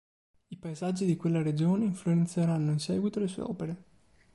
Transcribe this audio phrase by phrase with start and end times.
[0.47, 3.83] I paesaggi di quella regione influenzeranno in seguito le sue opere.